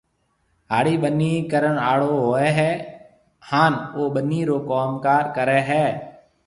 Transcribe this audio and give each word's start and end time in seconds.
هاڙِي 0.71 0.95
ٻنِي 1.03 1.31
ڪرڻ 1.51 1.75
آݪو 1.91 2.11
هوئي 2.25 2.49
هيَ 2.57 2.71
هانَ 3.49 3.73
او 3.95 4.01
ٻنِي 4.15 4.41
رو 4.49 4.57
ڪوم 4.69 4.89
ڪار 5.05 5.23
ڪريَ 5.35 5.59
هيَ۔ 5.69 5.85